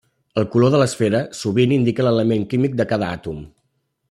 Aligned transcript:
El 0.41 0.45
color 0.53 0.71
de 0.75 0.79
l'esfera 0.83 1.21
sovint 1.41 1.75
indica 1.77 2.09
l'element 2.09 2.49
químic 2.55 2.77
de 2.83 2.91
cada 2.95 3.15
àtom. 3.19 3.49